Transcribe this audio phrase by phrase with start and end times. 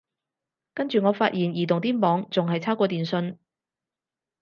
[0.73, 3.37] 跟住我發現移動啲網仲係差過電信